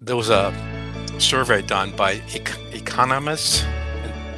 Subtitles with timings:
[0.00, 0.52] there was a
[1.18, 2.20] survey done by
[2.72, 3.66] Economist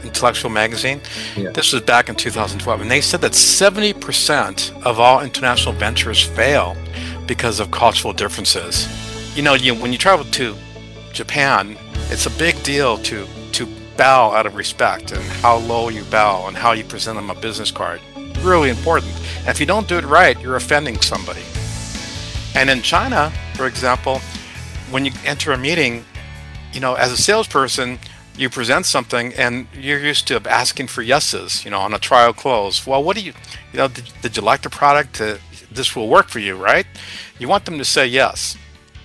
[0.04, 1.00] Intellectual Magazine.
[1.36, 1.50] Yeah.
[1.50, 6.76] This was back in 2012, and they said that 70% of all international ventures fail
[7.26, 8.86] because of cultural differences.
[9.36, 10.54] You know, you, when you travel to
[11.12, 11.77] Japan,
[12.11, 13.67] it's a big deal to to
[13.97, 17.34] bow out of respect and how low you bow and how you present them a
[17.34, 18.01] business card.
[18.43, 19.12] Really important.
[19.41, 21.43] And if you don't do it right, you're offending somebody.
[22.55, 24.20] And in China, for example,
[24.91, 26.05] when you enter a meeting,
[26.73, 27.98] you know, as a salesperson,
[28.37, 32.33] you present something and you're used to asking for yeses, you know, on a trial
[32.33, 32.87] close.
[32.87, 33.32] Well, what do you,
[33.73, 35.20] you know, did, did you like the product?
[35.20, 35.38] Uh,
[35.70, 36.87] this will work for you, right?
[37.38, 38.56] You want them to say yes.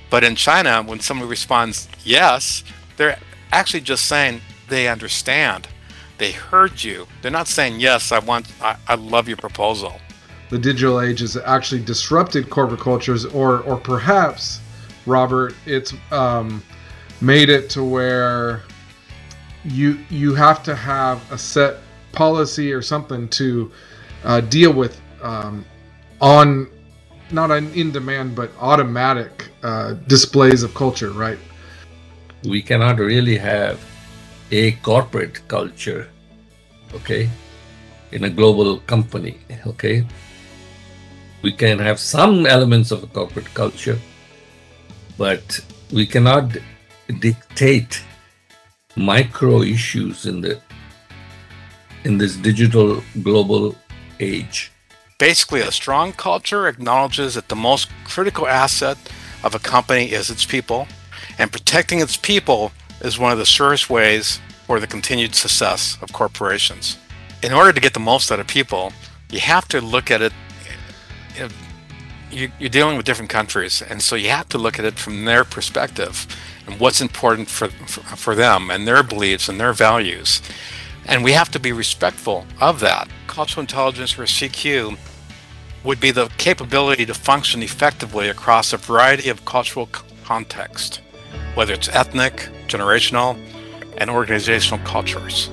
[0.09, 2.63] But in China, when somebody responds yes,
[2.97, 3.17] they're
[3.52, 5.67] actually just saying they understand.
[6.19, 7.07] They heard you.
[7.21, 9.99] They're not saying yes, I want, I, I love your proposal.
[10.52, 14.59] The digital age has actually disrupted corporate cultures, or, or perhaps,
[15.05, 16.63] Robert, it's um,
[17.21, 18.63] made it to where
[19.63, 21.77] you you have to have a set
[22.11, 23.72] policy or something to
[24.23, 25.66] uh, deal with um,
[26.22, 26.67] on
[27.31, 31.39] not an in demand but automatic uh, displays of culture right?
[32.44, 33.83] We cannot really have
[34.52, 36.09] a corporate culture
[36.94, 37.30] okay
[38.11, 40.05] in a global company okay?
[41.42, 43.99] We can have some elements of a corporate culture
[45.17, 45.59] but
[45.92, 46.58] we cannot
[47.19, 48.02] dictate
[48.95, 50.59] micro issues in the
[52.03, 53.75] in this digital global
[54.20, 54.72] age.
[55.17, 58.97] Basically, a strong culture acknowledges that the most critical asset
[59.44, 60.88] of a company is its people,
[61.38, 66.11] and protecting its people is one of the surest ways for the continued success of
[66.14, 66.98] corporations.
[67.42, 68.92] In order to get the most out of people,
[69.30, 70.33] you have to look at it.
[72.34, 75.26] You are dealing with different countries, and so you have to look at it from
[75.26, 76.26] their perspective
[76.66, 80.42] and what's important for, for, for them and their beliefs and their values.
[81.06, 83.08] And we have to be respectful of that.
[83.28, 84.98] Cultural intelligence, or CQ,
[85.83, 89.88] would be the capability to function effectively across a variety of cultural
[90.23, 91.02] context,
[91.54, 93.38] whether it's ethnic, generational,
[93.98, 95.49] and organizational cultures.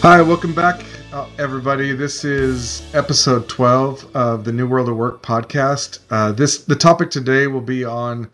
[0.00, 1.92] Hi, welcome back uh, everybody.
[1.92, 5.98] This is episode 12 of the New World of Work podcast.
[6.08, 8.30] Uh, this the topic today will be on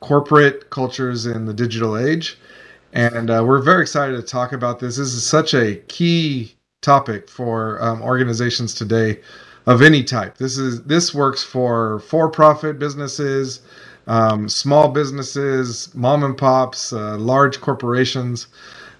[0.00, 2.38] corporate cultures in the digital age,
[2.92, 4.98] and uh, we're very excited to talk about this.
[4.98, 9.20] This is such a key topic for um, organizations today
[9.64, 10.36] of any type.
[10.36, 13.62] This is this works for for-profit businesses,
[14.06, 18.48] um, small businesses, mom and pops, uh, large corporations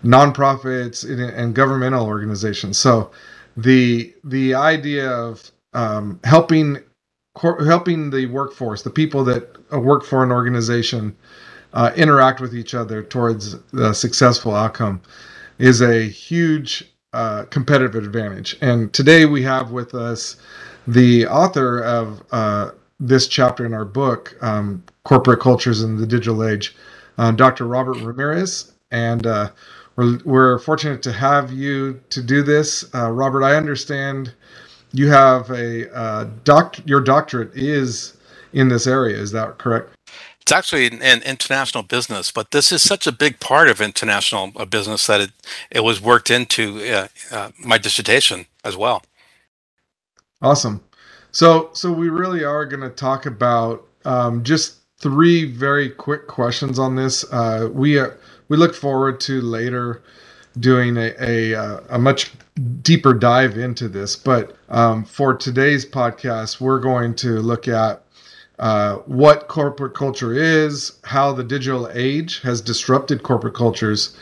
[0.07, 2.79] nonprofits and governmental organizations.
[2.79, 3.11] So
[3.57, 6.79] the the idea of um, helping
[7.41, 11.17] helping the workforce, the people that work for an organization,
[11.75, 15.03] uh, interact with each other towards the successful outcome,
[15.59, 18.57] is a huge uh, competitive advantage.
[18.61, 20.37] And today we have with us
[20.87, 26.45] the author of uh, this chapter in our book, um, "Corporate Cultures in the Digital
[26.45, 26.75] Age,"
[27.19, 27.67] uh, Dr.
[27.67, 29.51] Robert Ramirez, and uh,
[29.97, 32.85] we're, we're fortunate to have you to do this.
[32.95, 34.33] Uh, Robert, I understand
[34.93, 38.17] you have a uh, doc, your doctorate is
[38.53, 39.17] in this area.
[39.17, 39.91] Is that correct?
[40.41, 44.65] It's actually in, international business, but this is such a big part of international uh,
[44.65, 45.31] business that it,
[45.71, 49.03] it was worked into uh, uh, my dissertation as well.
[50.41, 50.85] Awesome.
[51.33, 56.79] So, so we really are going to talk about um, just three very quick questions
[56.79, 57.25] on this.
[57.33, 58.11] Uh, we uh,
[58.49, 60.03] we look forward to later
[60.59, 62.33] doing a a, uh, a much
[62.83, 64.17] deeper dive into this.
[64.17, 68.03] But um, for today's podcast, we're going to look at
[68.59, 74.17] uh, what corporate culture is, how the digital age has disrupted corporate cultures,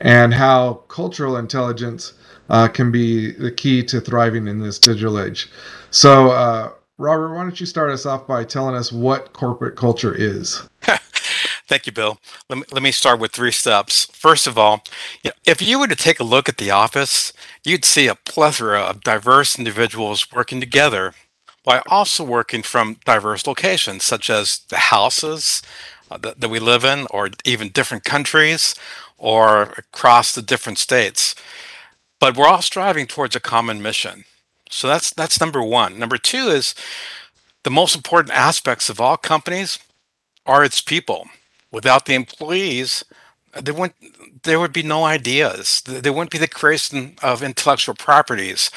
[0.00, 2.12] and how cultural intelligence
[2.50, 5.50] uh, can be the key to thriving in this digital age.
[5.90, 10.14] So, uh, Robert, why don't you start us off by telling us what corporate culture
[10.14, 10.68] is?
[11.68, 12.18] Thank you, Bill.
[12.48, 14.06] Let me, let me start with three steps.
[14.06, 14.82] First of all,
[15.22, 17.30] you know, if you were to take a look at the office,
[17.62, 21.12] you'd see a plethora of diverse individuals working together
[21.64, 25.60] while also working from diverse locations, such as the houses
[26.10, 28.74] uh, that, that we live in, or even different countries,
[29.18, 31.34] or across the different states.
[32.18, 34.24] But we're all striving towards a common mission.
[34.70, 35.98] So that's that's number one.
[35.98, 36.74] Number two is
[37.62, 39.78] the most important aspects of all companies
[40.46, 41.28] are its people
[41.70, 43.04] without the employees,
[43.62, 43.96] there wouldn't
[44.44, 45.82] there would be no ideas.
[45.86, 48.70] There wouldn't be the creation of intellectual properties.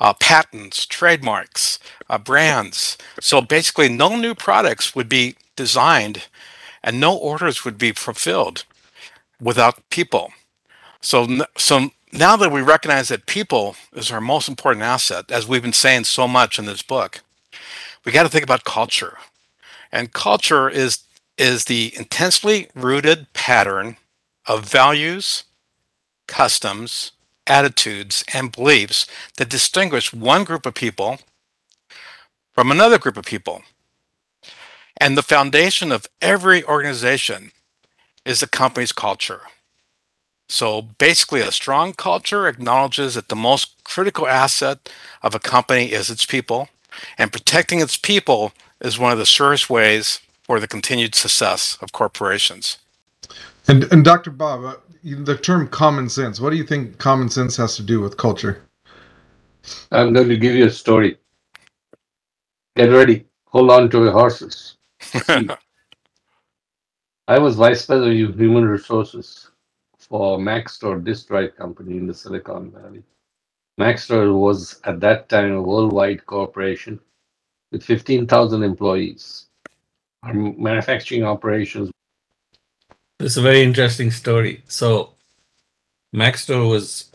[0.00, 1.78] uh, patents, trademarks,
[2.08, 2.96] uh, brands.
[3.20, 6.28] So basically, no new products would be designed
[6.82, 8.64] and no orders would be fulfilled
[9.40, 10.32] without people.
[11.00, 11.26] So,
[11.56, 15.72] so now that we recognize that people is our most important asset, as we've been
[15.72, 17.20] saying so much in this book,
[18.04, 19.18] we got to think about culture.
[19.92, 21.00] And culture is
[21.40, 23.96] is the intensely rooted pattern
[24.46, 25.44] of values,
[26.28, 27.12] customs,
[27.46, 29.06] attitudes, and beliefs
[29.38, 31.18] that distinguish one group of people
[32.52, 33.62] from another group of people.
[34.98, 37.52] And the foundation of every organization
[38.26, 39.40] is the company's culture.
[40.50, 44.90] So basically, a strong culture acknowledges that the most critical asset
[45.22, 46.68] of a company is its people,
[47.16, 48.52] and protecting its people
[48.82, 50.20] is one of the surest ways
[50.50, 52.78] for the continued success of corporations.
[53.68, 54.32] And, and Dr.
[54.32, 54.74] Bob, uh,
[55.04, 58.60] the term common sense, what do you think common sense has to do with culture?
[59.92, 61.18] I'm going to give you a story.
[62.74, 63.26] Get ready.
[63.44, 64.76] Hold on to your horses.
[67.28, 69.52] I was vice president of human resources
[70.00, 73.04] for Maxtor disk drive company in the Silicon Valley.
[73.80, 76.98] Maxtor was at that time a worldwide corporation
[77.70, 79.46] with 15,000 employees.
[80.22, 81.90] Our manufacturing operations.
[83.18, 84.62] This is a very interesting story.
[84.68, 85.14] So,
[86.14, 87.10] Maxtor was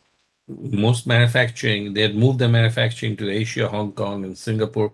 [0.47, 4.91] most manufacturing, they had moved their manufacturing to Asia, Hong Kong, and Singapore.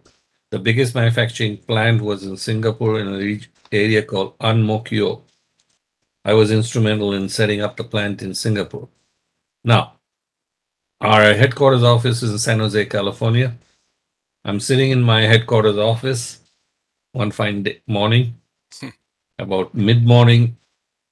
[0.49, 3.41] The biggest manufacturing plant was in Singapore in an
[3.71, 5.23] area called Ang Mo Kio.
[6.23, 8.87] I was instrumental in setting up the plant in Singapore.
[9.63, 9.93] Now,
[10.99, 13.55] our headquarters office is in San Jose, California.
[14.43, 16.40] I'm sitting in my headquarters office
[17.13, 18.35] one fine day, morning,
[18.79, 18.89] hmm.
[19.37, 20.57] about mid morning,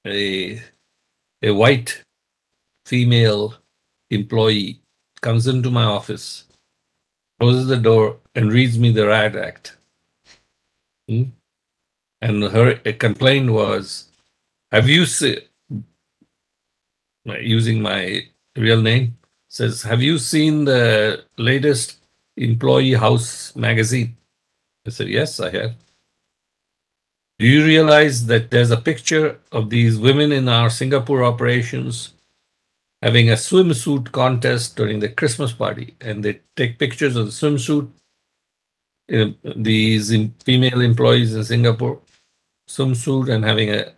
[0.06, 0.60] a,
[1.42, 2.04] a white
[2.86, 3.54] female
[4.10, 4.80] employee
[5.20, 6.44] comes into my office,
[7.38, 9.76] closes the door, and reads me the RAD Act.
[11.08, 11.24] Hmm?
[12.22, 14.08] And her complaint was,
[14.72, 15.38] Have you seen,
[17.24, 18.22] using my
[18.56, 19.16] real name,
[19.48, 21.98] says, Have you seen the latest
[22.36, 24.16] Employee House magazine?
[24.86, 25.74] I said, Yes, I have.
[27.40, 32.12] Do you realize that there's a picture of these women in our Singapore operations
[33.00, 35.96] having a swimsuit contest during the Christmas party?
[36.02, 37.88] And they take pictures of the swimsuit,
[39.08, 40.14] you know, these
[40.44, 42.02] female employees in Singapore,
[42.68, 43.94] swimsuit, and having a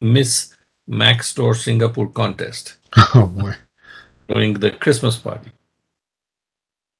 [0.00, 0.56] Miss
[0.90, 2.78] Maxtor Singapore contest.
[3.14, 3.54] Oh, boy.
[4.28, 5.52] During the Christmas party.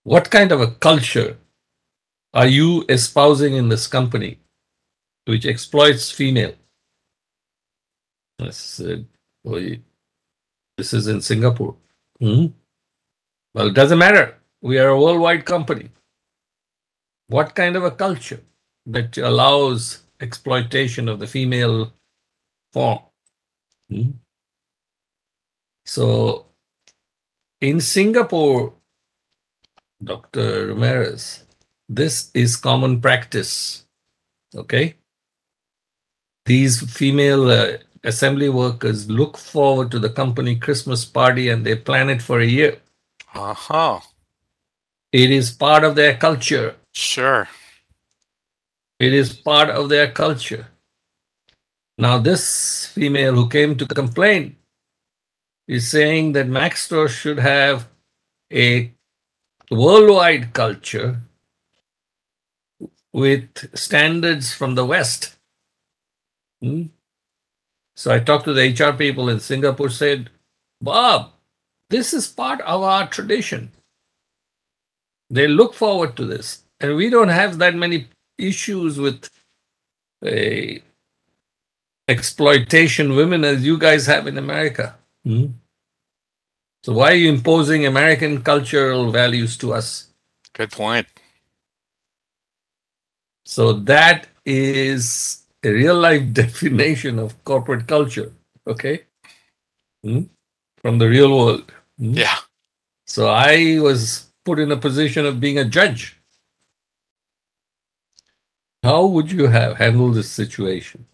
[0.05, 1.39] What kind of a culture
[2.33, 4.39] are you espousing in this company
[5.25, 6.55] which exploits female?
[8.39, 8.99] This, uh,
[10.77, 11.77] this is in Singapore.
[12.21, 12.47] Hmm?
[13.55, 14.39] Well, it doesn't matter.
[14.61, 15.91] We are a worldwide company.
[17.29, 18.41] What kind of a culture
[18.87, 21.93] that allows exploitation of the female
[22.73, 23.01] form?
[23.91, 24.11] Hmm?
[25.85, 26.47] So,
[27.61, 28.73] in Singapore,
[30.03, 30.69] Dr.
[30.69, 31.45] Ramirez,
[31.89, 33.85] this is common practice.
[34.55, 34.97] Okay?
[36.45, 42.11] These female uh, assembly workers look forward to the company Christmas party and they plan
[42.11, 42.79] it for a year.
[43.35, 44.01] Uh huh.
[45.13, 46.75] It is part of their culture.
[46.93, 47.49] Sure.
[48.99, 50.67] It is part of their culture.
[51.99, 54.57] Now, this female who came to complain
[55.69, 57.89] is saying that Maxtor should have
[58.53, 58.93] a
[59.71, 61.21] worldwide culture
[63.13, 65.37] with standards from the West.
[66.63, 66.85] Hmm?
[67.97, 70.31] So I talked to the HR people in Singapore, said,
[70.81, 71.33] Bob,
[71.91, 73.71] this is part of our tradition.
[75.29, 76.63] They look forward to this.
[76.81, 79.29] And we don't have that many issues with
[80.25, 80.83] a
[82.09, 84.97] exploitation women as you guys have in America.
[85.25, 85.47] Hmm?
[86.83, 90.09] So why are you imposing American cultural values to us?
[90.53, 91.07] Good point.
[93.45, 98.33] So that is a real life definition of corporate culture.
[98.67, 99.03] Okay.
[100.05, 100.25] Hmm?
[100.83, 101.73] From the real world.
[101.99, 102.15] Hmm?
[102.15, 102.39] Yeah.
[103.07, 106.19] So I was put in a position of being a judge.
[108.85, 111.07] How would you have handled this situation?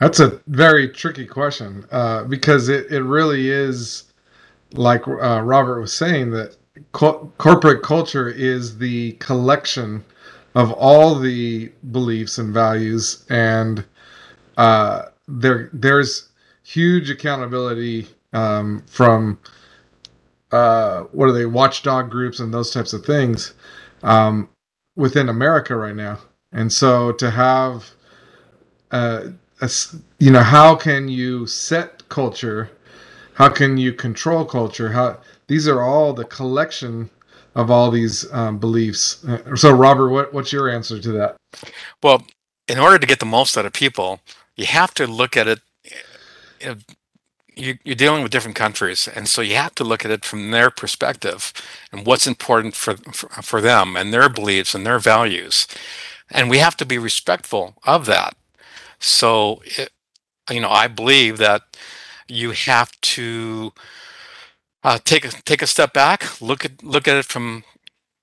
[0.00, 4.04] That's a very tricky question uh, because it, it really is
[4.72, 6.56] like uh, Robert was saying that
[6.92, 10.04] co- corporate culture is the collection
[10.56, 13.84] of all the beliefs and values, and
[14.56, 16.30] uh, there there's
[16.64, 19.38] huge accountability um, from
[20.50, 23.52] uh, what are they watchdog groups and those types of things
[24.02, 24.48] um,
[24.96, 26.18] within America right now.
[26.52, 27.90] And so to have,
[28.92, 29.28] uh,
[29.60, 29.70] a,
[30.18, 32.70] you know, how can you set culture?
[33.34, 34.92] How can you control culture?
[34.92, 37.10] How these are all the collection
[37.56, 39.24] of all these um, beliefs.
[39.24, 41.36] Uh, so, Robert, what, what's your answer to that?
[42.02, 42.24] Well,
[42.68, 44.20] in order to get the most out of people,
[44.56, 45.60] you have to look at it.
[47.56, 50.50] You, you're dealing with different countries, and so you have to look at it from
[50.50, 51.54] their perspective
[51.90, 55.66] and what's important for, for, for them and their beliefs and their values,
[56.30, 58.36] and we have to be respectful of that.
[58.98, 59.90] So, it,
[60.50, 61.62] you know, I believe that
[62.28, 63.72] you have to
[64.86, 67.64] uh, take a take a step back, look at look at it from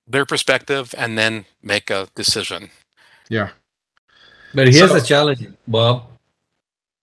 [0.07, 2.69] their perspective, and then make a decision.
[3.29, 3.49] Yeah.
[4.55, 6.07] But here's so, a challenge, Bob.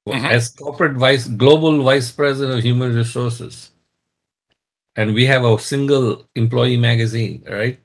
[0.08, 0.24] Mm-hmm.
[0.24, 3.70] As corporate vice, global vice president of human resources,
[4.96, 7.78] and we have a single employee magazine, right,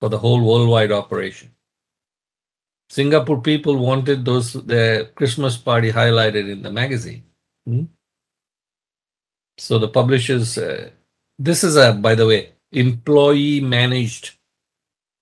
[0.00, 1.50] for the whole worldwide operation.
[2.90, 7.22] Singapore people wanted those the Christmas party highlighted in the magazine.
[7.64, 7.84] Hmm?
[9.56, 10.90] So the publishers uh,
[11.44, 14.36] this is a, by the way, employee managed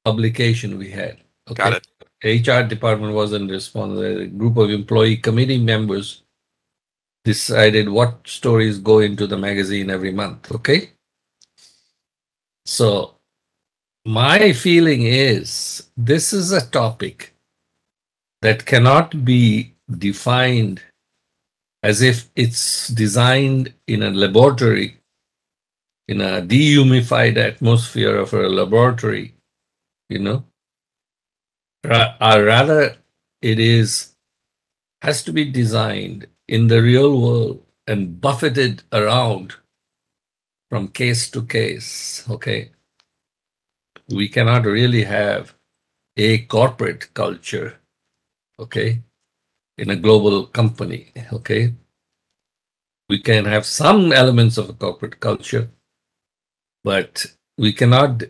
[0.05, 1.19] publication we had.
[1.51, 1.63] Okay?
[1.63, 1.87] Got it.
[2.23, 4.05] HR department wasn't responsible.
[4.05, 6.23] A group of employee committee members
[7.25, 10.53] decided what stories go into the magazine every month.
[10.53, 10.91] Okay.
[12.67, 13.15] So
[14.05, 17.35] my feeling is this is a topic
[18.43, 20.83] that cannot be defined
[21.83, 25.00] as if it's designed in a laboratory
[26.11, 29.33] in a dehumidified atmosphere of a laboratory,
[30.09, 30.45] you know,
[31.85, 32.97] or uh, rather
[33.41, 34.17] it is
[35.03, 39.55] has to be designed in the real world and buffeted around
[40.69, 42.25] from case to case.
[42.29, 42.73] Okay.
[44.09, 45.55] We cannot really have
[46.17, 47.79] a corporate culture,
[48.59, 49.01] okay,
[49.79, 51.13] in a global company.
[51.33, 51.73] Okay.
[53.09, 55.71] We can have some elements of a corporate culture,
[56.85, 57.27] but
[57.59, 58.25] we cannot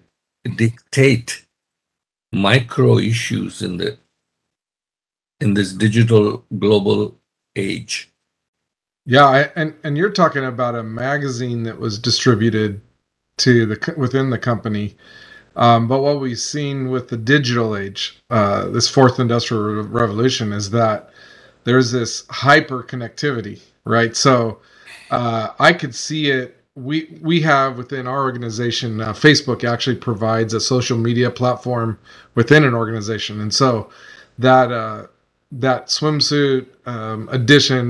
[0.56, 1.46] dictate
[2.32, 3.98] micro issues in the
[5.40, 7.18] in this digital global
[7.56, 8.10] age.
[9.06, 12.80] Yeah I, and and you're talking about a magazine that was distributed
[13.38, 14.96] to the within the company.
[15.56, 20.70] Um, but what we've seen with the digital age uh, this fourth industrial revolution is
[20.70, 21.10] that
[21.64, 24.16] there's this hyper connectivity right?
[24.16, 24.60] So
[25.10, 30.54] uh, i could see it we we have within our organization uh, facebook actually provides
[30.54, 31.98] a social media platform
[32.34, 33.40] within an organization.
[33.40, 33.90] And so
[34.38, 35.06] that uh,
[35.52, 37.28] that swimsuit um,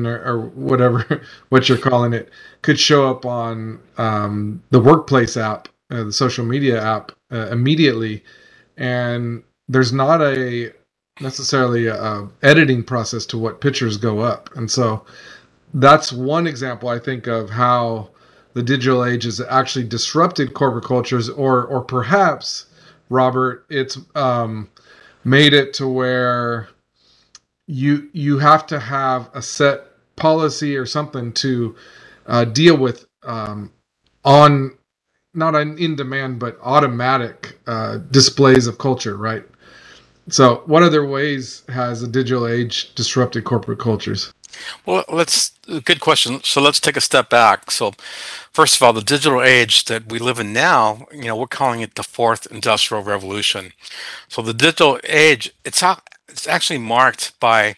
[0.07, 2.31] or, or, whatever what you're calling it
[2.63, 8.25] could show up on um, the workplace app uh, the social media app uh, immediately.
[8.77, 10.73] And there's not a
[11.21, 14.49] necessarily a, a editing process to what pictures go up.
[14.57, 15.05] And so
[15.75, 18.11] that's one example i think of how
[18.55, 22.67] the digital age has actually disrupted corporate cultures, or or perhaps,
[23.09, 24.69] Robert, it's um,
[25.25, 26.69] made it to where
[27.67, 31.75] you you have to have a set policy or something to
[32.27, 33.71] uh, deal with um,
[34.25, 34.77] on
[35.35, 39.45] not an in demand but automatic uh, displays of culture, right?
[40.29, 44.33] So, what other ways has the digital age disrupted corporate cultures?
[44.87, 46.43] Well, let's good question.
[46.43, 47.71] So let's take a step back.
[47.71, 47.93] So,
[48.53, 51.81] first of all, the digital age that we live in now, you know, we're calling
[51.81, 53.73] it the fourth industrial revolution.
[54.29, 55.83] So the digital age, it's
[56.29, 57.77] it's actually marked by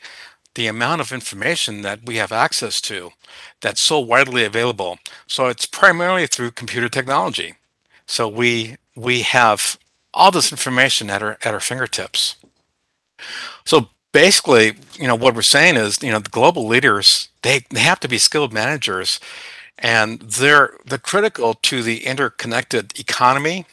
[0.55, 3.13] the amount of information that we have access to
[3.61, 4.99] that's so widely available.
[5.27, 7.55] So it's primarily through computer technology.
[8.07, 9.79] So we we have
[10.15, 12.37] all this information at our at our fingertips.
[13.65, 17.81] So basically, you know, what we're saying is, you know, the global leaders they, they
[17.81, 19.21] have to be skilled managers,
[19.79, 23.67] and they're they're critical to the interconnected economy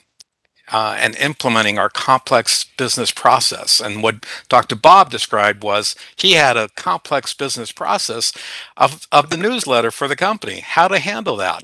[0.72, 3.79] uh, and implementing our complex business process.
[3.79, 4.75] And what Dr.
[4.75, 8.34] Bob described was he had a complex business process
[8.77, 11.63] of, of the newsletter for the company, how to handle that.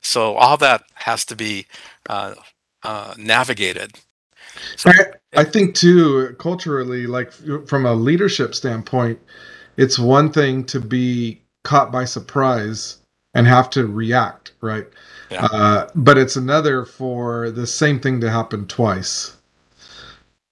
[0.00, 1.66] So all that has to be
[2.08, 2.34] uh,
[2.82, 3.92] uh, navigated.
[4.76, 4.90] So,
[5.34, 7.32] I, think too, culturally, like
[7.66, 9.18] from a leadership standpoint,
[9.76, 12.98] it's one thing to be caught by surprise
[13.34, 14.86] and have to react, right?
[15.30, 15.46] Yeah.
[15.46, 19.36] Uh, but it's another for the same thing to happen twice.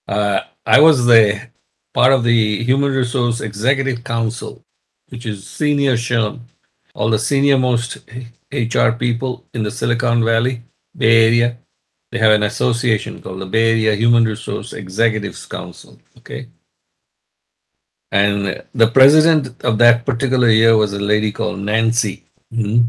[0.08, 1.48] Uh, I was the
[1.92, 4.62] part of the Human Resource Executive Council,
[5.08, 6.40] which is senior SHRM,
[6.94, 7.98] all the senior most
[8.52, 10.62] HR people in the Silicon Valley
[10.96, 11.58] Bay Area.
[12.10, 15.98] They have an association called the Bay Area Human Resource Executives Council.
[16.18, 16.48] Okay.
[18.10, 22.24] And the president of that particular year was a lady called Nancy.
[22.52, 22.88] Mm-hmm.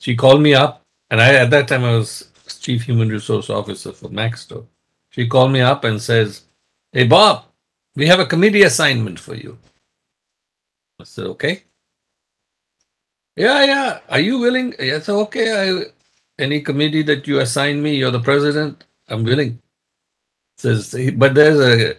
[0.00, 3.92] She called me up, and I at that time I was chief human resource officer
[3.92, 4.64] for Maxtor.
[5.10, 6.44] She called me up and says,
[6.92, 7.44] "Hey Bob,
[7.96, 9.58] we have a committee assignment for you."
[11.00, 11.64] I said, "Okay."
[13.36, 14.00] Yeah, yeah.
[14.08, 14.74] Are you willing?
[14.78, 15.48] Yes, okay.
[15.52, 15.84] I,
[16.38, 18.84] any committee that you assign me, you're the president.
[19.08, 19.60] I'm willing.
[20.58, 21.96] Says, but there's a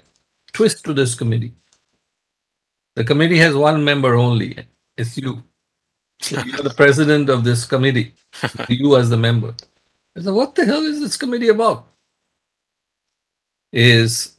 [0.54, 1.54] twist to this committee.
[2.96, 4.58] The committee has one member only.
[4.98, 5.44] It's you.
[6.30, 8.14] You're the president of this committee.
[8.70, 9.56] you as the member.
[10.18, 11.88] I said, what the hell is this committee about?
[13.72, 14.38] Is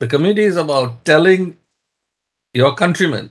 [0.00, 1.56] the committee is about telling
[2.54, 3.30] your countrymen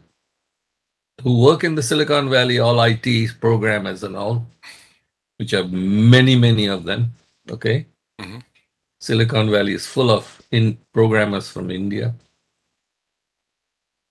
[1.22, 4.48] who work in the Silicon Valley, all IT programmers and all,
[5.42, 7.14] which are many, many of them.
[7.50, 7.88] Okay.
[8.20, 8.38] Mm-hmm.
[9.00, 12.14] Silicon Valley is full of in programmers from India.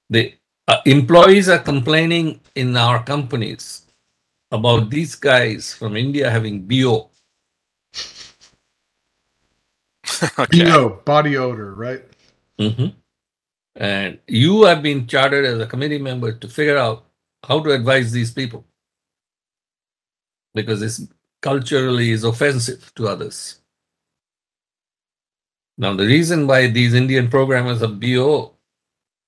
[0.08, 0.34] The
[0.66, 3.87] uh, employees are complaining in our companies
[4.50, 7.10] about these guys from India having BO.
[10.37, 10.64] okay.
[10.64, 12.02] BO, body odor, right?
[12.58, 12.88] Mm-hmm.
[13.76, 17.04] And you have been chartered as a committee member to figure out
[17.44, 18.64] how to advise these people
[20.54, 21.06] because this
[21.42, 23.61] culturally is offensive to others.
[25.78, 28.54] Now, the reason why these Indian programmers are BO,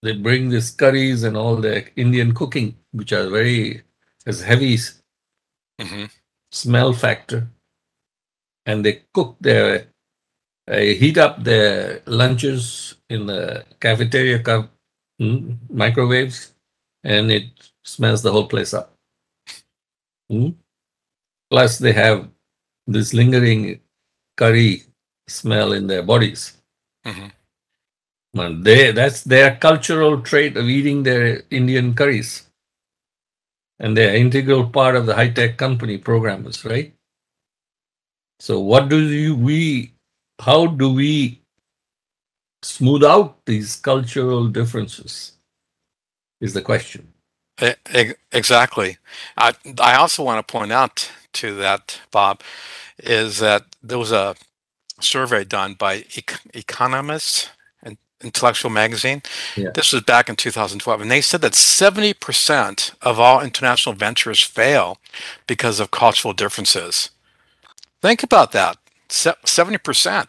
[0.03, 3.83] they bring these curries and all the Indian cooking, which are very
[4.27, 6.05] has heavy mm-hmm.
[6.51, 7.49] smell factor,
[8.67, 9.87] and they cook their
[10.69, 14.71] uh, heat up their lunches in the cafeteria cup,
[15.21, 16.55] mm, microwaves,
[17.03, 17.47] and it
[17.83, 18.95] smells the whole place up.
[20.31, 20.55] Mm?
[21.53, 22.31] Plus, they have
[22.87, 23.79] this lingering
[24.39, 24.85] curry
[25.29, 26.57] smell in their bodies.
[27.05, 27.27] Mm-hmm.
[28.41, 32.49] And they that's their cultural trait of eating their Indian curries.
[33.79, 36.95] And they're integral part of the high tech company programmers, right?
[38.41, 39.93] So what do you we
[40.41, 41.43] how do we
[42.63, 45.37] smooth out these cultural differences?
[46.41, 47.12] Is the question.
[48.33, 48.99] Exactly.
[49.37, 52.43] I, I also want to point out to that, Bob,
[52.99, 54.35] is that there was a
[55.01, 56.05] survey done by
[56.55, 57.51] Economist
[57.83, 59.23] and Intellectual Magazine.
[59.57, 59.71] Yeah.
[59.75, 64.99] This was back in 2012, and they said that 70% of all international ventures fail
[65.47, 67.11] because of cultural differences.
[68.01, 68.77] Think about that
[69.09, 70.27] 70%.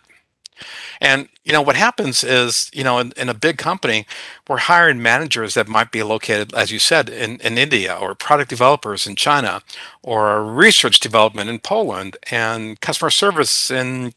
[1.02, 4.06] And you know what happens is, you know, in, in, a big company,
[4.48, 8.50] we're hiring managers that might be located, as you said, in, in India, or product
[8.50, 9.62] developers in China,
[10.02, 14.14] or research development in Poland, and customer service in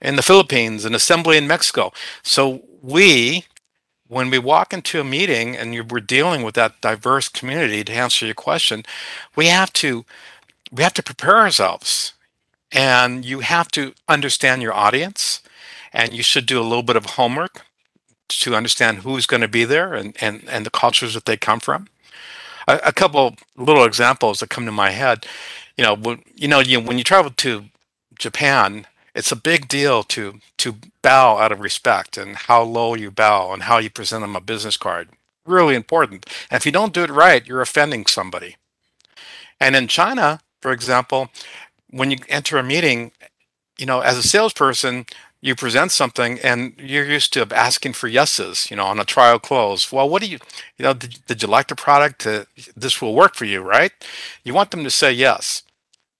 [0.00, 1.92] in the Philippines, and assembly in Mexico.
[2.22, 3.44] So we,
[4.06, 7.92] when we walk into a meeting and you, we're dealing with that diverse community, to
[7.92, 8.84] answer your question,
[9.36, 10.04] we have to
[10.70, 12.12] we have to prepare ourselves,
[12.70, 15.40] and you have to understand your audience
[15.98, 17.66] and you should do a little bit of homework
[18.28, 21.58] to understand who's going to be there and, and, and the cultures that they come
[21.58, 21.88] from.
[22.68, 25.26] A, a couple little examples that come to my head,
[25.76, 27.64] you know, when, you know, you, when you travel to
[28.16, 33.10] Japan, it's a big deal to to bow out of respect and how low you
[33.10, 35.08] bow and how you present them a business card.
[35.44, 36.26] Really important.
[36.50, 38.56] And if you don't do it right, you're offending somebody.
[39.58, 41.30] And in China, for example,
[41.90, 43.10] when you enter a meeting,
[43.76, 45.06] you know, as a salesperson,
[45.40, 49.38] you present something and you're used to asking for yeses, you know, on a trial
[49.38, 49.92] close.
[49.92, 50.38] Well, what do you,
[50.76, 52.26] you know, did, did you like the product?
[52.26, 52.44] Uh,
[52.76, 53.92] this will work for you, right?
[54.42, 55.62] You want them to say yes.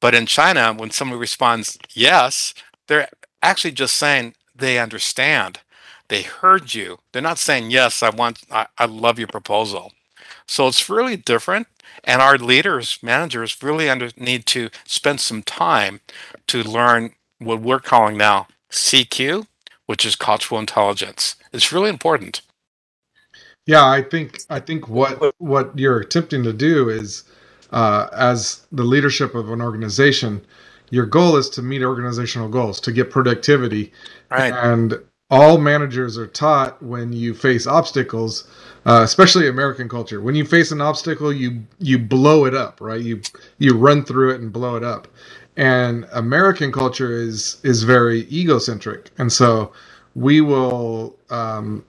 [0.00, 2.54] But in China, when somebody responds yes,
[2.86, 3.08] they're
[3.42, 5.60] actually just saying they understand.
[6.06, 6.98] They heard you.
[7.12, 9.92] They're not saying, yes, I want, I, I love your proposal.
[10.46, 11.66] So it's really different.
[12.04, 16.00] And our leaders, managers really under, need to spend some time
[16.46, 19.46] to learn what we're calling now CQ,
[19.86, 21.36] which is cultural intelligence.
[21.52, 22.42] It's really important.
[23.66, 27.24] Yeah, I think I think what what you're attempting to do is,
[27.70, 30.40] uh, as the leadership of an organization,
[30.90, 33.92] your goal is to meet organizational goals to get productivity,
[34.30, 34.54] right?
[34.54, 34.98] And
[35.30, 38.48] all managers are taught when you face obstacles,
[38.86, 40.22] uh, especially American culture.
[40.22, 43.02] When you face an obstacle, you you blow it up, right?
[43.02, 43.20] You
[43.58, 45.08] you run through it and blow it up
[45.58, 49.72] and American culture is is very egocentric, and so
[50.16, 51.86] we will um,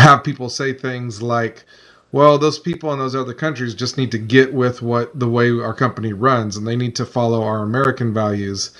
[0.00, 1.64] have people say things like,
[2.12, 5.50] "Well, those people in those other countries just need to get with what the way
[5.52, 8.70] our company runs, and they need to follow our American values."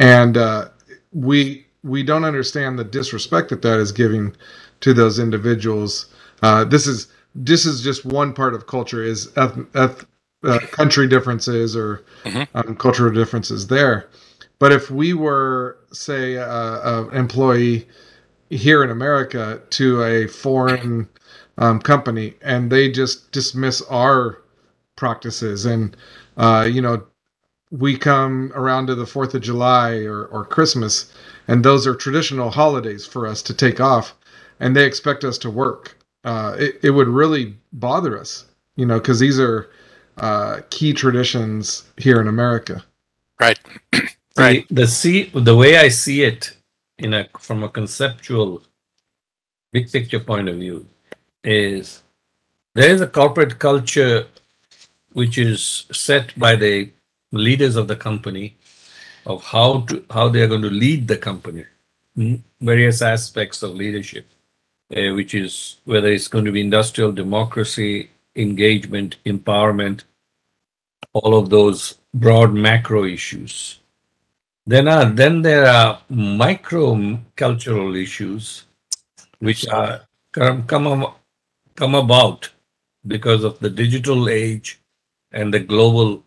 [0.00, 0.68] and uh,
[1.12, 4.36] we we don't understand the disrespect that that is giving
[4.82, 6.08] to those individuals.
[6.42, 10.06] Uh, this is this is just one part of culture is eth- eth-
[10.44, 12.56] uh, country differences or mm-hmm.
[12.56, 14.08] um, cultural differences there.
[14.58, 17.88] But if we were, say, an employee
[18.48, 21.08] here in America to a foreign
[21.58, 24.42] um, company and they just dismiss our
[24.96, 25.96] practices and
[26.36, 27.02] uh, you know
[27.70, 31.12] we come around to the Fourth of July or, or Christmas
[31.48, 34.14] and those are traditional holidays for us to take off
[34.60, 38.44] and they expect us to work uh, it, it would really bother us
[38.76, 39.70] you know because these are
[40.18, 42.84] uh, key traditions here in america.
[43.40, 43.58] Right.
[44.34, 44.64] Right.
[44.70, 46.56] The see the way i see it
[46.98, 48.62] in a from a conceptual
[49.72, 50.86] big picture point of view
[51.44, 52.02] is
[52.74, 54.26] there is a corporate culture
[55.12, 56.90] which is set by the
[57.30, 58.56] leaders of the company
[59.26, 61.66] of how to how they are going to lead the company.
[62.60, 64.26] Various aspects of leadership
[64.96, 70.04] uh, which is whether it's going to be industrial democracy engagement empowerment
[71.12, 73.80] all of those broad macro issues.
[74.66, 78.64] Then are then there are micro cultural issues
[79.40, 81.12] which are come come,
[81.74, 82.48] come about
[83.06, 84.80] because of the digital age
[85.32, 86.22] and the global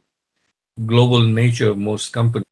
[0.86, 2.46] global nature of most companies.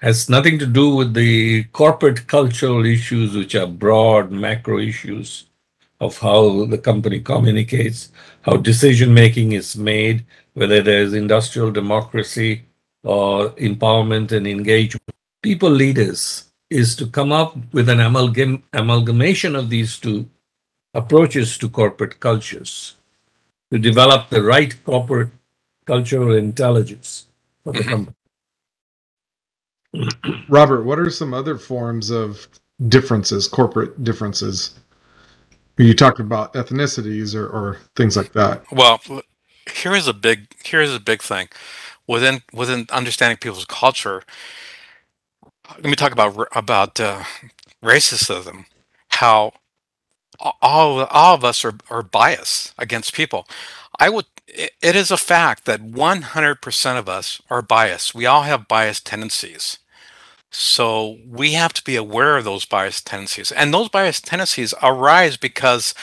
[0.00, 5.47] Has nothing to do with the corporate cultural issues which are broad macro issues
[6.00, 12.62] of how the company communicates how decision making is made whether there's industrial democracy
[13.02, 15.14] or empowerment and engagement.
[15.42, 20.28] People leaders is to come up with an amalgam- amalgamation of these two
[20.94, 22.96] approaches to corporate cultures
[23.70, 25.30] to develop the right corporate
[25.86, 27.26] cultural intelligence
[27.64, 27.90] for the mm-hmm.
[27.90, 28.14] company.
[30.48, 32.46] Robert, what are some other forms of
[32.88, 34.78] differences, corporate differences?
[35.78, 38.64] You talked about ethnicities or, or things like that.
[38.72, 39.00] Well,
[39.74, 41.48] here is a big here is a big thing
[42.08, 44.22] within within understanding people's culture.
[45.76, 47.24] Let me talk about about uh,
[47.84, 48.66] racism.
[49.10, 49.52] How
[50.62, 53.46] all all of us are, are biased against people.
[53.98, 54.26] I would.
[54.48, 58.14] It, it is a fact that 100% of us are biased.
[58.14, 59.78] We all have biased tendencies.
[60.50, 63.52] So we have to be aware of those biased tendencies.
[63.52, 65.94] And those biased tendencies arise because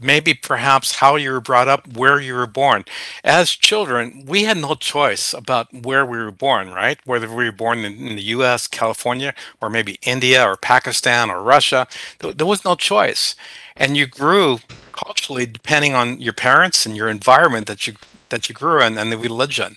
[0.00, 2.84] maybe perhaps how you were brought up, where you were born.
[3.22, 6.98] As children, we had no choice about where we were born, right?
[7.04, 11.86] Whether we were born in, the US, California, or maybe India or Pakistan or Russia,
[12.18, 13.34] there was no choice.
[13.76, 14.60] And you grew
[14.92, 17.94] culturally depending on your parents and your environment that you
[18.30, 19.76] that you grew in and the religion.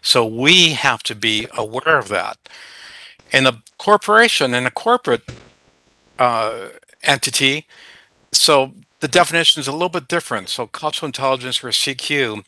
[0.00, 2.36] So we have to be aware of that.
[3.32, 5.22] In a corporation, in a corporate
[6.18, 6.68] uh,
[7.02, 7.66] entity,
[8.32, 10.48] so the definition is a little bit different.
[10.48, 12.44] So, cultural intelligence or CQ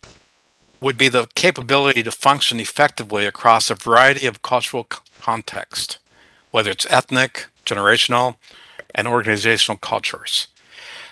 [0.81, 4.87] would be the capability to function effectively across a variety of cultural
[5.21, 5.99] context,
[6.51, 8.37] whether it's ethnic, generational,
[8.95, 10.49] and organizational cultures.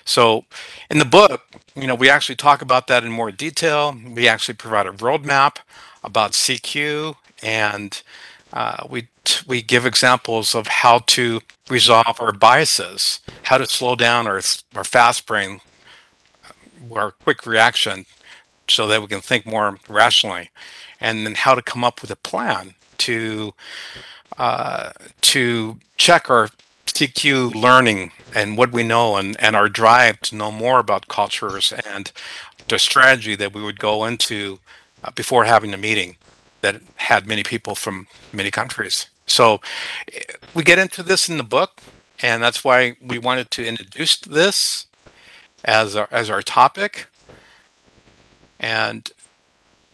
[0.04, 0.44] So,
[0.90, 1.42] in the book,
[1.74, 3.96] you know, we actually talk about that in more detail.
[4.14, 5.56] We actually provide a roadmap
[6.04, 8.02] about CQ, and
[8.52, 9.08] uh, we
[9.46, 14.40] we give examples of how to resolve our biases, how to slow down our,
[14.74, 15.60] our fast brain,
[16.94, 18.06] our quick reaction,
[18.68, 20.50] so that we can think more rationally,
[21.00, 23.52] and then how to come up with a plan to
[24.38, 24.90] uh,
[25.20, 26.48] to check our
[26.86, 31.72] CQ learning and what we know and, and our drive to know more about cultures
[31.86, 32.12] and
[32.68, 34.58] the strategy that we would go into
[35.04, 36.16] uh, before having a meeting
[36.60, 39.06] that had many people from many countries.
[39.26, 39.60] So
[40.54, 41.80] we get into this in the book,
[42.20, 44.86] and that's why we wanted to introduce this
[45.64, 47.06] as our, as our topic.
[48.58, 49.10] And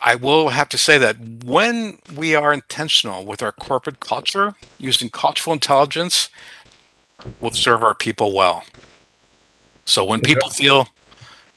[0.01, 5.11] I will have to say that when we are intentional with our corporate culture, using
[5.11, 6.29] cultural intelligence,
[7.41, 8.65] will serve our people well.
[9.85, 10.89] So when people feel,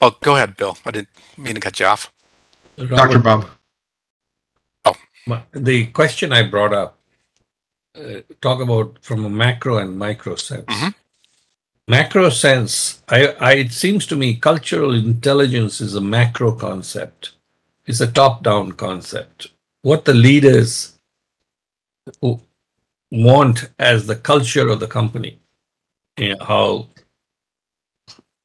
[0.02, 0.78] oh, go ahead, Bill.
[0.86, 2.12] I didn't mean to cut you off.
[2.78, 3.20] Dr.
[3.20, 3.48] Bob.
[4.86, 4.96] Oh,
[5.52, 6.98] the question I brought up
[7.96, 10.66] uh, talk about from a macro and micro sense.
[10.66, 10.90] Mm-hmm.
[11.88, 17.34] Macro sense, I, I, it seems to me cultural intelligence is a macro concept.
[17.86, 19.52] It's a top-down concept.
[19.82, 20.98] What the leaders
[23.12, 25.40] want as the culture of the company,
[26.18, 26.88] you know, how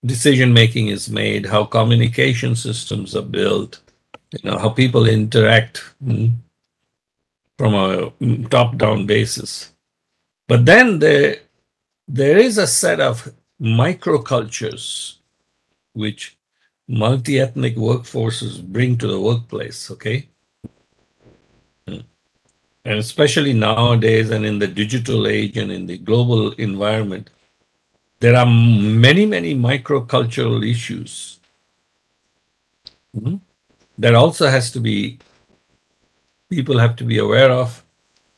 [0.04, 3.80] decision making is made, how communication systems are built,
[4.32, 5.84] you know, how people interact.
[6.04, 6.34] Mm-hmm
[7.58, 8.12] from a
[8.48, 9.72] top-down basis.
[10.48, 11.36] But then there,
[12.06, 15.16] there is a set of microcultures
[15.94, 16.36] which
[16.88, 20.28] multi-ethnic workforces bring to the workplace, okay?
[21.86, 22.04] And
[22.84, 27.30] especially nowadays and in the digital age and in the global environment,
[28.20, 31.40] there are many, many microcultural issues
[33.16, 33.36] mm-hmm.
[33.98, 35.18] that also has to be,
[36.48, 37.82] people have to be aware of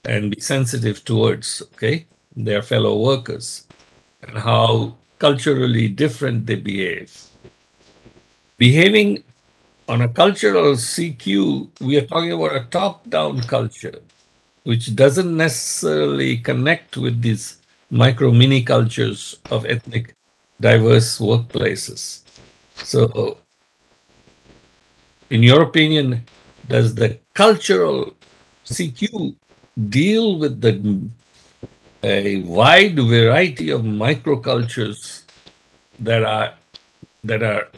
[0.05, 3.67] and be sensitive towards, okay, their fellow workers
[4.23, 7.13] and how culturally different they behave.
[8.57, 9.23] Behaving
[9.89, 14.01] on a cultural CQ, we are talking about a top down culture,
[14.65, 17.59] which doesn't necessarily connect with these
[17.91, 20.15] micro mini cultures of ethnic
[20.61, 22.23] diverse workplaces.
[22.75, 23.39] So,
[25.31, 26.25] in your opinion,
[26.69, 28.15] does the cultural
[28.65, 29.35] CQ
[29.89, 31.09] deal with the
[32.03, 35.25] a wide variety of microcultures
[35.99, 36.55] that are
[37.25, 37.69] that are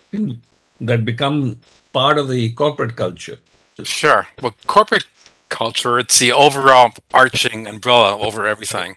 [0.80, 1.58] that become
[1.92, 3.38] part of the corporate culture.
[3.82, 4.28] Sure.
[4.42, 5.06] Well, corporate
[5.48, 8.96] culture it's the overall arching umbrella over everything.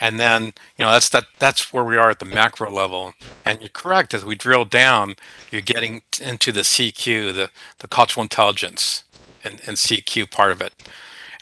[0.00, 3.14] And then, you know, that's that that's where we are at the macro level.
[3.44, 5.14] And you're correct as we drill down,
[5.50, 9.03] you're getting into the CQ, the the cultural intelligence
[9.44, 10.72] and, and CQ part of it.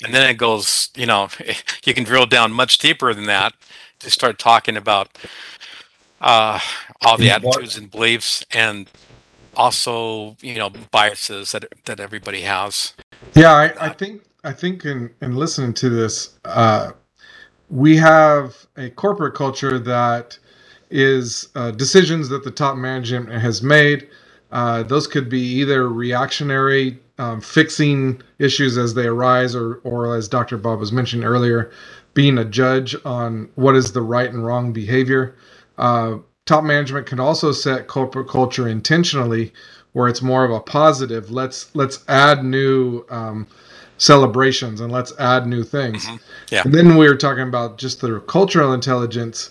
[0.05, 1.29] And then it goes you know
[1.85, 3.55] you can drill down much deeper than that
[4.01, 5.19] to start talking about
[6.21, 6.61] uh,
[7.03, 8.91] all the attitudes and beliefs and
[9.57, 12.95] also you know biases that that everybody has.
[13.35, 16.93] Yeah i, I think i think in in listening to this uh,
[17.71, 20.39] we have a corporate culture that
[20.91, 24.09] is uh, decisions that the top management has made
[24.53, 30.29] uh, those could be either reactionary um, fixing issues as they arise, or, or as
[30.29, 30.57] Dr.
[30.57, 31.71] Bob was mentioning earlier,
[32.15, 35.37] being a judge on what is the right and wrong behavior.
[35.79, 39.53] Uh, top management can also set corporate culture intentionally,
[39.93, 41.31] where it's more of a positive.
[41.31, 43.47] Let's let's add new um,
[43.99, 46.07] celebrations and let's add new things.
[46.07, 46.17] Mm-hmm.
[46.51, 46.63] Yeah.
[46.65, 49.51] And then we were talking about just the cultural intelligence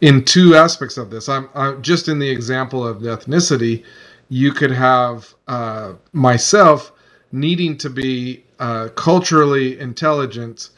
[0.00, 1.28] in two aspects of this.
[1.28, 3.84] I'm, I'm just in the example of the ethnicity.
[4.28, 6.92] You could have uh, myself
[7.34, 10.70] needing to be uh, culturally intelligent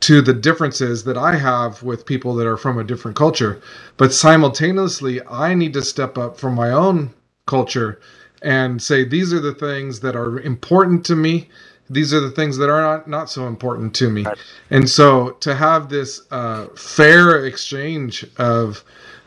[0.00, 3.60] to the differences that I have with people that are from a different culture.
[3.96, 7.12] But simultaneously, I need to step up from my own
[7.46, 8.00] culture
[8.42, 11.48] and say, these are the things that are important to me.
[11.90, 14.24] These are the things that are not, not so important to me.
[14.70, 18.84] And so to have this uh, fair exchange of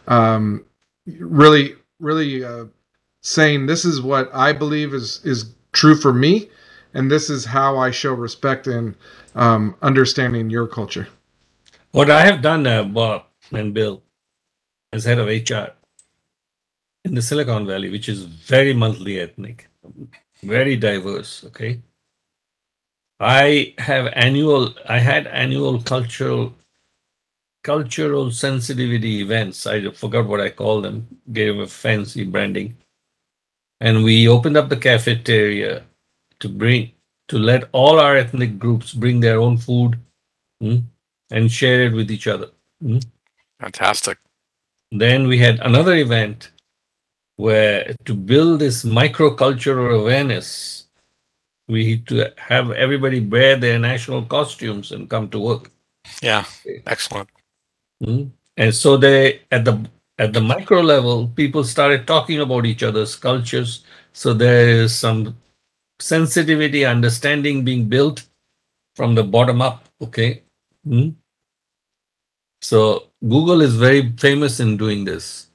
[0.08, 0.66] um,
[1.20, 2.66] really, really uh,
[3.22, 6.50] saying, this is what I believe is, is true for me
[6.94, 8.96] and this is how I show respect in
[9.36, 11.08] um, understanding your culture.
[11.92, 14.02] What I have done, uh, Bob and Bill,
[14.94, 15.74] as head of HR
[17.04, 19.70] in the Silicon Valley, which is very multi-ethnic,
[20.44, 21.44] very diverse.
[21.46, 21.82] Okay,
[23.20, 24.74] I have annual.
[24.88, 26.54] I had annual cultural
[27.64, 29.68] cultural sensitivity events.
[29.68, 31.08] I forgot what I called them.
[31.32, 32.78] Gave a fancy branding,
[33.80, 35.84] and we opened up the cafeteria
[36.42, 36.92] to bring
[37.28, 39.98] to let all our ethnic groups bring their own food
[40.62, 40.84] mm,
[41.32, 42.50] and share it with each other.
[42.84, 43.06] Mm.
[43.60, 44.18] Fantastic.
[44.92, 46.52] Then we had another event
[47.38, 50.88] where to build this microcultural awareness,
[51.68, 55.72] we need to have everybody wear their national costumes and come to work.
[56.22, 56.44] Yeah,
[56.86, 57.30] excellent.
[58.04, 58.32] Mm.
[58.58, 63.16] And so they at the at the micro level, people started talking about each other's
[63.16, 63.86] cultures.
[64.12, 65.38] So there is some
[66.02, 68.26] sensitivity, understanding being built
[68.96, 69.86] from the bottom up.
[70.02, 70.44] Okay.
[70.84, 71.10] Hmm?
[72.62, 75.48] So Google is very famous in doing this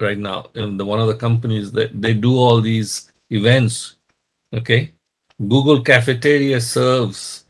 [0.00, 0.50] right now.
[0.54, 3.96] And the, one of the companies that they do all these events.
[4.52, 4.92] Okay.
[5.40, 7.44] Google Cafeteria serves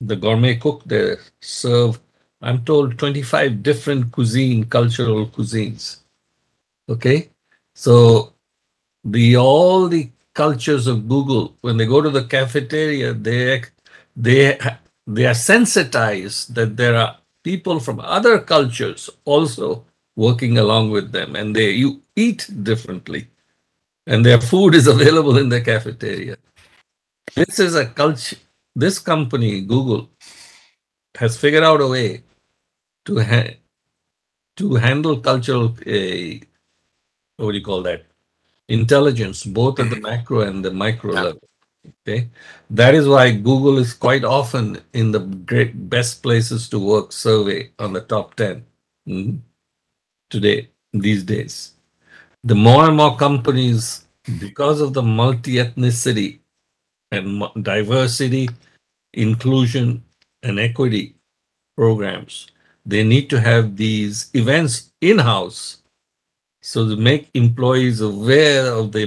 [0.00, 2.00] the gourmet cook there serve,
[2.42, 6.00] I'm told, 25 different cuisine, cultural cuisines.
[6.88, 7.30] Okay.
[7.74, 8.32] So
[9.04, 13.62] the all the cultures of Google, when they go to the cafeteria, they
[14.16, 14.58] they
[15.06, 19.84] they are sensitized that there are people from other cultures also
[20.16, 23.28] working along with them, and they you eat differently,
[24.06, 26.36] and their food is available in the cafeteria.
[27.36, 28.36] This is a culture.
[28.76, 30.10] This company, Google,
[31.16, 32.22] has figured out a way
[33.06, 33.54] to ha-
[34.56, 35.66] to handle cultural.
[35.86, 36.40] Uh,
[37.36, 38.06] what do you call that?
[38.68, 41.22] Intelligence, both at the macro and the micro yeah.
[41.22, 41.48] level.
[42.06, 42.30] Okay,
[42.70, 47.70] that is why Google is quite often in the great best places to work survey
[47.78, 48.64] on the top 10
[49.06, 49.38] mm,
[50.30, 51.74] today, these days.
[52.42, 54.06] The more and more companies,
[54.40, 56.38] because of the multi ethnicity
[57.10, 58.48] and diversity,
[59.12, 60.02] inclusion,
[60.42, 61.16] and equity
[61.76, 62.46] programs,
[62.86, 65.83] they need to have these events in house
[66.64, 69.06] so to make employees aware of the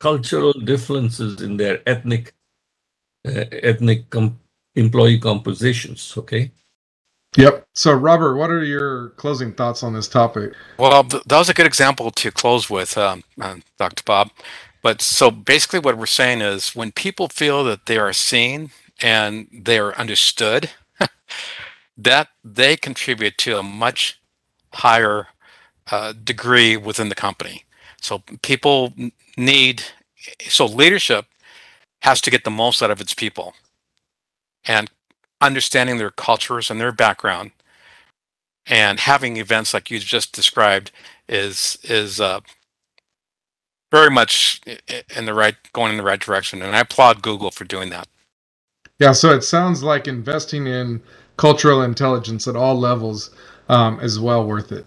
[0.00, 2.34] cultural differences in their ethnic
[3.26, 4.38] uh, ethnic com-
[4.74, 6.50] employee compositions okay?
[7.36, 7.66] Yep.
[7.74, 10.54] So robert what are your closing thoughts on this topic?
[10.78, 14.30] Well th- that was a good example to close with um, uh, dr bob.
[14.82, 18.70] But so basically what we're saying is when people feel that they are seen
[19.02, 20.70] and they are understood
[21.96, 24.20] that they contribute to a much
[24.72, 25.28] higher
[25.90, 27.64] uh, degree within the company.
[28.00, 28.94] So people
[29.36, 29.84] need
[30.48, 31.26] so leadership
[32.02, 33.54] has to get the most out of its people.
[34.66, 34.90] And
[35.40, 37.52] understanding their cultures and their background
[38.66, 40.92] and having events like you just described
[41.28, 42.40] is is uh,
[43.92, 44.60] very much
[45.16, 46.62] in the right going in the right direction.
[46.62, 48.08] And i applaud google for doing that.
[49.00, 51.02] Yeah so it sounds like investing in
[51.38, 53.30] cultural intelligence at all levels
[53.68, 54.86] um, is well worth it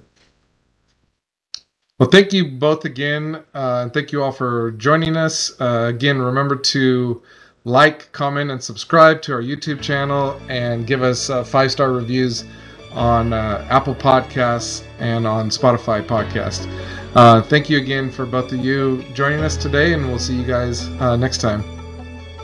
[2.03, 3.41] well, thank you both again.
[3.53, 5.53] Uh, thank you all for joining us.
[5.61, 7.21] Uh, again, remember to
[7.63, 12.43] like, comment, and subscribe to our YouTube channel and give us uh, five star reviews
[12.91, 16.67] on uh, Apple Podcasts and on Spotify Podcast.
[17.15, 20.45] Uh, thank you again for both of you joining us today, and we'll see you
[20.45, 21.63] guys uh, next time.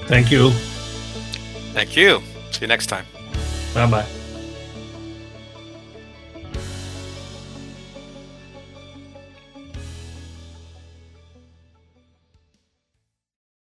[0.03, 0.51] Thank you.
[1.73, 2.21] Thank you.
[2.51, 3.05] See you next time.
[3.73, 4.18] Bye bye.